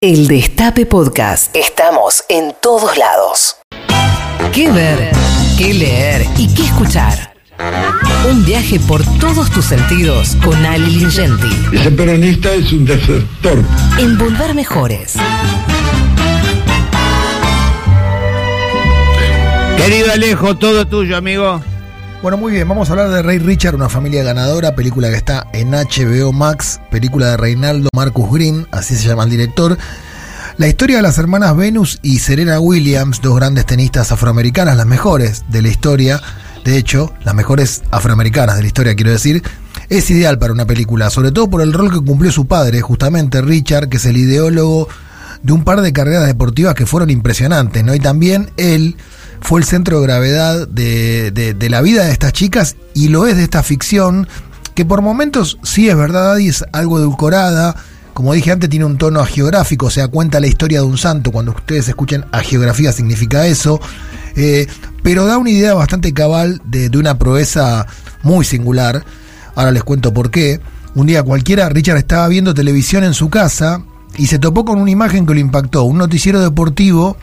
[0.00, 1.56] El Destape Podcast.
[1.56, 3.56] Estamos en todos lados.
[4.52, 5.10] ¿Qué ver?
[5.58, 6.24] ¿Qué leer?
[6.36, 7.34] ¿Y qué escuchar?
[8.30, 11.48] Un viaje por todos tus sentidos con Ali Lingenti.
[11.76, 13.58] Ese peronista es un desertor.
[13.98, 15.14] En Volver Mejores.
[19.78, 21.60] Querido Alejo, todo tuyo, amigo.
[22.20, 25.46] Bueno, muy bien, vamos a hablar de Rey Richard, una familia ganadora, película que está
[25.52, 29.78] en HBO Max, película de Reinaldo Marcus Green, así se llama el director.
[30.56, 35.44] La historia de las hermanas Venus y Serena Williams, dos grandes tenistas afroamericanas, las mejores
[35.48, 36.20] de la historia,
[36.64, 39.40] de hecho, las mejores afroamericanas de la historia, quiero decir,
[39.88, 43.40] es ideal para una película, sobre todo por el rol que cumplió su padre, justamente
[43.42, 44.88] Richard, que es el ideólogo
[45.44, 47.94] de un par de carreras deportivas que fueron impresionantes, ¿no?
[47.94, 48.96] Y también él
[49.40, 53.36] fue el centro de gravedad de, de, la vida de estas chicas y lo es
[53.36, 54.28] de esta ficción,
[54.74, 57.76] que por momentos sí es verdad y es algo edulcorada.
[58.14, 61.30] Como dije antes, tiene un tono agiográfico, o sea, cuenta la historia de un santo.
[61.30, 63.80] Cuando ustedes escuchen agiografía significa eso.
[64.34, 64.66] Eh,
[65.02, 67.86] pero da una idea bastante cabal de, de una proeza
[68.22, 69.04] muy singular.
[69.54, 70.60] Ahora les cuento por qué.
[70.94, 73.82] Un día cualquiera, Richard estaba viendo televisión en su casa
[74.16, 75.84] y se topó con una imagen que lo impactó.
[75.84, 77.16] Un noticiero deportivo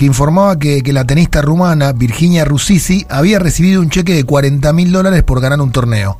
[0.00, 4.92] que informaba que, la tenista rumana Virginia Rusisi había recibido un cheque de 40 mil
[4.92, 6.18] dólares por ganar un torneo.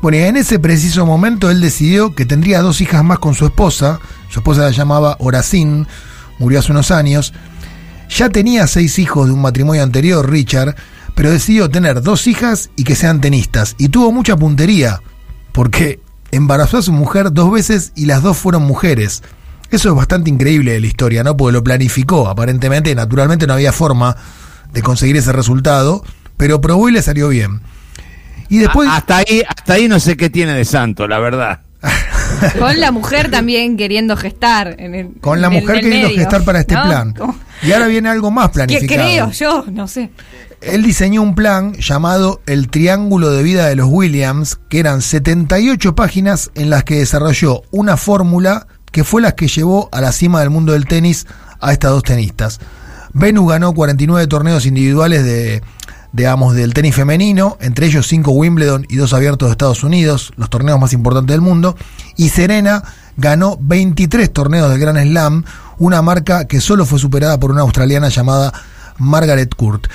[0.00, 3.98] Bueno, en ese preciso momento él decidió que tendría dos hijas más con su esposa.
[4.28, 5.88] Su esposa la llamaba Horacín,
[6.38, 7.34] murió hace unos años.
[8.08, 10.76] Ya tenía seis hijos de un matrimonio anterior, Richard,
[11.16, 13.74] pero decidió tener dos hijas y que sean tenistas.
[13.78, 15.02] Y tuvo mucha puntería,
[15.50, 15.98] porque
[16.30, 19.24] embarazó a su mujer dos veces y las dos fueron mujeres.
[19.72, 21.34] Eso es bastante increíble de la historia, ¿no?
[21.34, 24.14] Porque lo planificó, aparentemente, naturalmente no había forma
[24.70, 26.04] de conseguir ese resultado,
[26.36, 27.62] pero probó y le salió bien.
[28.50, 28.86] Y después...
[28.92, 31.60] hasta ahí, hasta ahí no sé qué tiene de santo, la verdad.
[32.58, 34.76] Con la mujer también queriendo gestar.
[34.78, 37.14] En el, Con la mujer queriendo gestar para este plan.
[37.62, 38.88] Y ahora viene algo más planificado.
[38.88, 39.64] ¿Qué creo yo?
[39.70, 40.10] No sé.
[40.60, 45.94] Él diseñó un plan llamado El Triángulo de Vida de los Williams, que eran 78
[45.94, 50.40] páginas en las que desarrolló una fórmula que fue la que llevó a la cima
[50.40, 51.26] del mundo del tenis
[51.60, 52.60] a estas dos tenistas.
[53.14, 55.62] Venus ganó 49 torneos individuales de,
[56.12, 60.78] del tenis femenino, entre ellos 5 Wimbledon y 2 abiertos de Estados Unidos, los torneos
[60.78, 61.76] más importantes del mundo,
[62.16, 62.82] y Serena
[63.16, 65.44] ganó 23 torneos del Grand Slam,
[65.78, 68.52] una marca que solo fue superada por una australiana llamada
[68.98, 69.88] Margaret Court.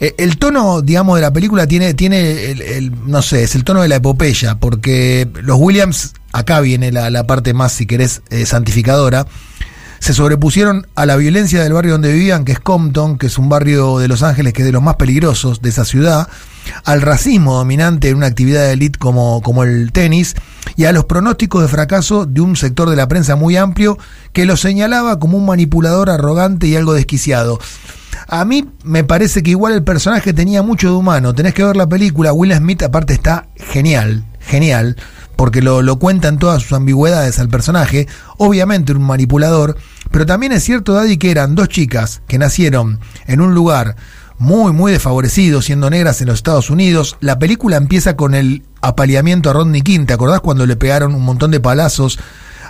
[0.00, 3.82] Eh, el tono, digamos, de la película tiene, tiene el, no sé, es el tono
[3.82, 9.26] de la epopeya, porque los Williams, acá viene la, parte más, si querés, eh, santificadora,
[9.98, 13.50] se sobrepusieron a la violencia del barrio donde vivían, que es Compton, que es un
[13.50, 16.26] barrio de Los Ángeles que es de los más peligrosos de esa ciudad,
[16.84, 20.34] al racismo dominante en una actividad de élite como, como el tenis,
[20.76, 23.98] y a los pronósticos de fracaso de un sector de la prensa muy amplio
[24.32, 27.58] que lo señalaba como un manipulador arrogante y algo desquiciado.
[28.32, 31.34] A mí me parece que igual el personaje tenía mucho de humano.
[31.34, 32.32] Tenés que ver la película.
[32.32, 34.94] Will Smith aparte está genial, genial,
[35.34, 38.06] porque lo, lo cuenta en todas sus ambigüedades al personaje.
[38.38, 39.76] Obviamente un manipulador,
[40.12, 43.96] pero también es cierto, Daddy, que eran dos chicas que nacieron en un lugar
[44.38, 47.16] muy, muy desfavorecido, siendo negras en los Estados Unidos.
[47.18, 50.06] La película empieza con el apaleamiento a Rodney King.
[50.06, 52.20] ¿Te acordás cuando le pegaron un montón de palazos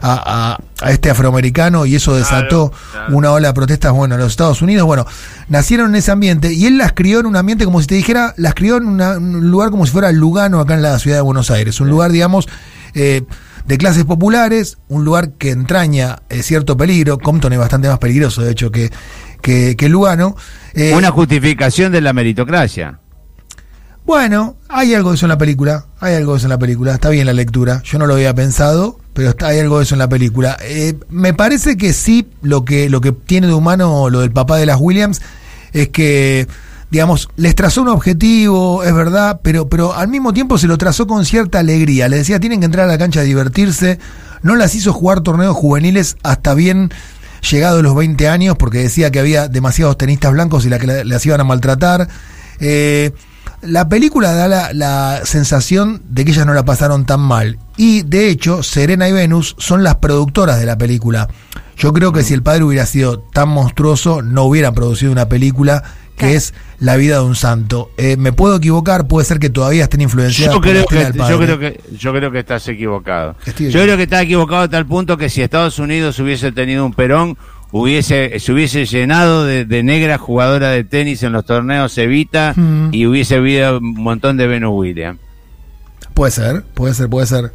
[0.00, 2.72] a, este afroamericano y eso desató
[3.10, 5.06] una ola de protestas, bueno, en los Estados Unidos, bueno,
[5.48, 8.32] nacieron en ese ambiente y él las crió en un ambiente como si te dijera,
[8.36, 11.50] las crió en un lugar como si fuera Lugano acá en la ciudad de Buenos
[11.50, 12.48] Aires, un lugar, digamos,
[12.94, 13.22] eh,
[13.66, 18.42] de clases populares, un lugar que entraña eh, cierto peligro, Compton es bastante más peligroso,
[18.42, 18.90] de hecho, que,
[19.42, 20.36] que, Lugano.
[20.74, 23.00] Eh, una justificación de la meritocracia.
[24.04, 26.94] Bueno, hay algo de eso en la película, hay algo de eso en la película,
[26.94, 29.94] está bien la lectura, yo no lo había pensado, pero está, hay algo de eso
[29.94, 30.56] en la película.
[30.62, 34.56] Eh, me parece que sí, lo que, lo que tiene de humano lo del papá
[34.56, 35.20] de las Williams
[35.72, 36.46] es que,
[36.90, 41.06] digamos, les trazó un objetivo, es verdad, pero, pero al mismo tiempo se lo trazó
[41.06, 42.08] con cierta alegría.
[42.08, 43.98] Les decía, tienen que entrar a la cancha a divertirse,
[44.42, 46.90] no las hizo jugar torneos juveniles hasta bien
[47.48, 51.26] llegado los 20 años, porque decía que había demasiados tenistas blancos y la que las
[51.26, 52.08] iban a maltratar.
[52.60, 53.12] Eh,
[53.62, 57.58] la película da la, la, sensación de que ellas no la pasaron tan mal.
[57.76, 61.28] Y de hecho, Serena y Venus son las productoras de la película.
[61.76, 65.82] Yo creo que si el padre hubiera sido tan monstruoso, no hubieran producido una película
[66.20, 67.90] que es La vida de un santo.
[67.96, 71.58] Eh, me puedo equivocar, puede ser que todavía estén influenciados yo creo que, yo creo
[71.58, 73.36] que Yo creo que estás equivocado.
[73.58, 76.92] yo creo que estás equivocado a tal punto que si Estados Unidos hubiese tenido un
[76.92, 77.38] Perón,
[77.72, 82.90] hubiese, se hubiese llenado de, de negras jugadoras de tenis en los torneos Evita mm.
[82.92, 85.20] y hubiese habido un montón de Venus Williams.
[86.14, 87.52] Puede ser, puede ser, puede ser.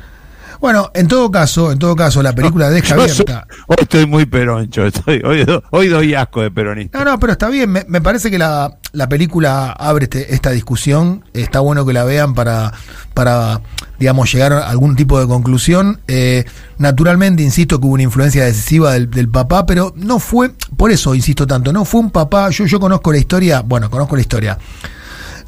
[0.60, 3.46] Bueno, en todo caso, en todo caso, la película deja abierta.
[3.68, 6.98] hoy estoy muy peroncho, estoy, hoy, doy asco de peronista.
[7.00, 7.72] No, no, pero está bien.
[7.72, 8.76] Me, parece que la,
[9.10, 11.24] película abre este, esta discusión.
[11.34, 12.74] Está bueno que la vean para,
[13.14, 13.62] para
[14.00, 16.00] digamos, llegar a algún tipo de conclusión.
[16.08, 16.46] Eh,
[16.78, 21.16] naturalmente, insisto que hubo una influencia decisiva del, del, papá, pero no fue, por eso
[21.16, 22.50] insisto tanto, no fue un papá.
[22.50, 24.58] Yo, yo conozco la historia, bueno, conozco la historia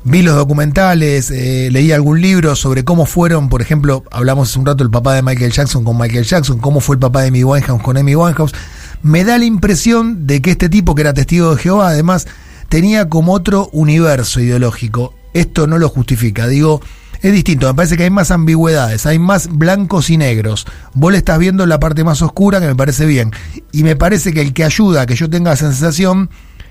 [0.10, 4.66] vi los documentales, eh, leí algún libro sobre cómo fueron, por ejemplo, hablamos hace un
[4.66, 7.44] rato el papá de Michael Jackson con Michael Jackson, cómo fue el papá de Amy
[7.44, 8.54] Winehouse con Amy Winehouse.
[9.02, 12.26] Me da la impresión de que este tipo, que era testigo de Jehová, además,
[12.70, 15.14] tenía como otro universo ideológico.
[15.34, 16.82] Esto no lo justifica, digo,
[17.22, 20.66] es distinto, me parece que hay más ambigüedades, hay más blancos y negros.
[20.94, 23.32] Vos le estás viendo la parte más oscura que me parece bien.
[23.72, 26.30] Y me parece que el que ayuda a que yo tenga esa sensación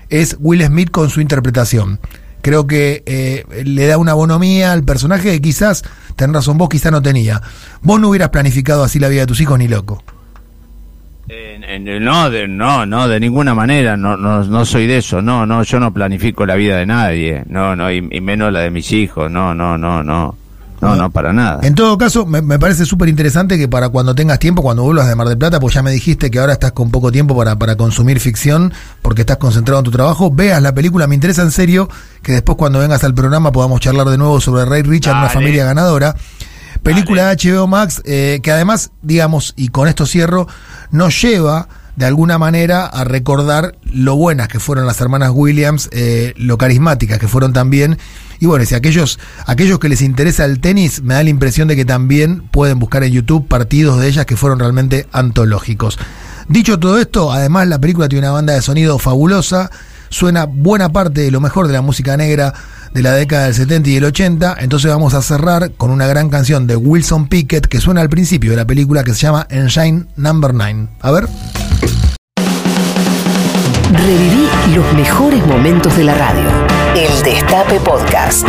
[0.09, 1.99] es Will Smith con su interpretación
[2.47, 5.83] creo que eh, le da una bonomía al personaje que quizás,
[6.15, 7.41] ten razón, vos quizás no tenía.
[7.81, 10.01] Vos no hubieras planificado así la vida de tus hijos ni loco.
[11.99, 15.63] No, de, no, no, de ninguna manera, no, no, no soy de eso, no, no,
[15.63, 19.29] yo no planifico la vida de nadie, no, no, y menos la de mis hijos,
[19.29, 20.35] no, no, no, no.
[20.79, 21.59] No, no, para nada.
[21.63, 25.15] En todo caso, me, parece súper interesante que para cuando tengas tiempo, cuando vuelvas de
[25.15, 27.75] Mar del Plata, pues ya me dijiste que ahora estás con poco tiempo para, para
[27.75, 31.89] consumir ficción, porque estás concentrado en tu trabajo, veas la película, me interesa en serio
[32.21, 35.65] que después cuando vengas al programa podamos charlar de nuevo sobre Ray Richard, una familia
[35.65, 36.15] ganadora.
[36.83, 40.47] Película de HBO Max, eh, que además, digamos, y con esto cierro,
[40.91, 46.33] nos lleva de alguna manera a recordar lo buenas que fueron las hermanas Williams, eh,
[46.37, 47.97] lo carismáticas que fueron también.
[48.39, 51.75] Y bueno, si aquellos, aquellos que les interesa el tenis, me da la impresión de
[51.75, 55.97] que también pueden buscar en YouTube partidos de ellas que fueron realmente antológicos.
[56.47, 59.71] Dicho todo esto, además la película tiene una banda de sonido fabulosa,
[60.09, 62.53] suena buena parte de lo mejor de la música negra
[62.97, 64.57] de la década del 70 y el 80.
[64.59, 68.49] Entonces vamos a cerrar con una gran canción de Wilson Pickett que suena al principio
[68.49, 70.87] de la película que se llama Engine Number 9.
[71.01, 71.27] A ver.
[73.91, 76.49] Reviví los mejores momentos de la radio.
[76.95, 78.47] El Destape Podcast.